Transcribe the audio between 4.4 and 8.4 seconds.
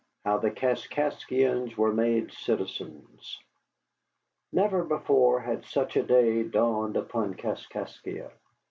Never before had such a day dawned upon Kaskaskia.